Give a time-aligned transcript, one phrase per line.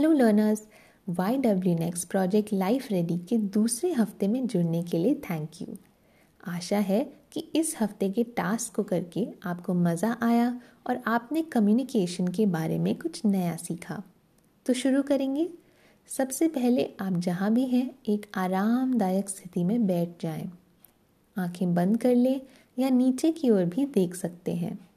[0.00, 0.68] Learners
[1.08, 5.76] Y W next project life ready के दूसरे हफ़्ते में जुड़ने के लिए थैंक यू
[6.48, 12.28] आशा है कि इस हफ़्ते के टास्क को करके आपको मज़ा आया और आपने कम्युनिकेशन
[12.28, 14.02] के बारे में कुछ नया सीखा।
[14.66, 15.48] तो शुरू करेंगे।
[16.08, 20.52] सबसे पहले आप जहाँ भी हैं, एक आरामदायक स्थिति में बैठ जाएँ।
[21.38, 22.40] आँखें बंद कर लें
[22.78, 24.88] या नीचे की ओर भी देख सकते हैं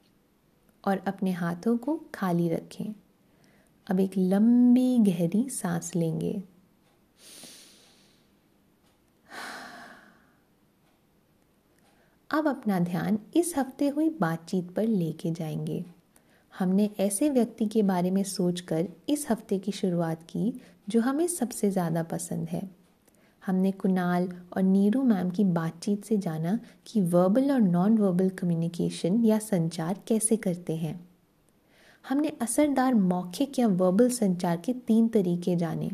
[0.84, 2.94] और अपने हाथों को खाली रखें।
[3.88, 6.42] अब एक लंबी गहरी सांस लेंगे।
[12.30, 15.84] अब अपना ध्यान इस हफ़्ते हुई बातचीत पर लेके जाएँगे।
[16.58, 21.70] हमने ऐसे व्यक्ति के बारे में सोचकर इस हफ़्ते की शुरुआत की जो हमें सबसे
[21.70, 22.70] ज़्यादा पसंद है।
[23.46, 29.24] हमने कुणाल और नीरू मैम की बातचीत से जाना कि वर्बल और नॉन वर्बल कम्युनिकेशन
[29.24, 31.07] या संचार कैसे करते हैं।
[32.04, 35.90] हमने असरदार मौखिक या वर्बल संचार के तीन तरीके जाने।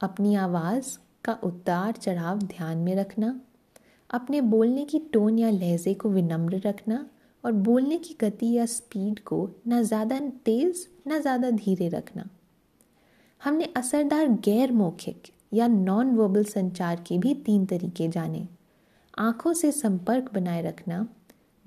[0.00, 3.40] अपनी आवाज़ का उतार चढ़ाव ध्यान में रखना,
[4.10, 7.04] अपने बोलने की टोन या लहजे को विनम्र रखना
[7.44, 12.28] और बोलने की गति या स्पीड को न ज़्यादा तेज़, न ज़्यादा धीरे रखना।
[13.40, 18.46] हमने असरदार गैर मौखिक या नॉन वर्बल संचार के भी तीन तरीके जाने।
[19.18, 21.06] आँखों से संपर्क बनाए रखना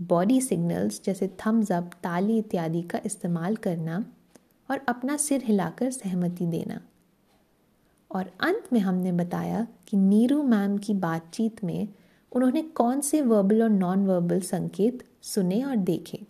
[0.01, 4.05] बॉडी सिग्नल्स जैसे थम्स अप ताली इत्यादि का इस्तेमाल करना
[4.71, 6.81] और अपना सिर हिलाकर सहमति देना।
[8.11, 11.87] और अंत में हमने बताया कि नीरू मैम की बातचीत में
[12.31, 16.25] उन्होंने कौन से वर्बल और नॉन वर्बल संकेत सुने और देखे।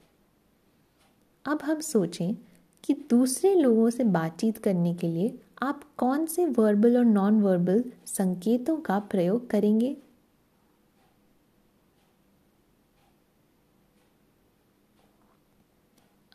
[1.46, 2.36] अब हम सोचें
[2.84, 7.84] कि दूसरे लोगों से बातचीत करने के लिए आप कौन से वर्बल और नॉन वर्बल
[8.06, 9.98] संकेतों का प्रयोग करेंगे।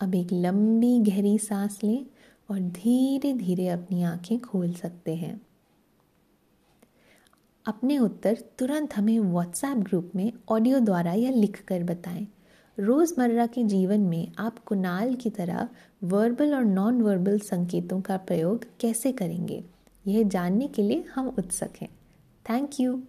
[0.00, 2.05] अब एक लंबी गहरी सांस लें
[2.50, 5.40] और धीरे धीरे अपनी आँखें खोल सकते हैं।
[7.67, 12.27] अपने उत्तर तुरंत हमें व्हाट्सएप ग्रुप में ऑडियो द्वारा या लिख कर बताएँ।
[12.78, 15.68] रोज़मर्रा के जीवन में आप कुनाल की तरह
[16.05, 19.62] वर्बल और नॉन वर्बल संकेतों का प्रयोग कैसे करेंगे,
[20.05, 21.89] यह जानने के लिए हम उत्सुक हैं।
[22.46, 23.00] Thank you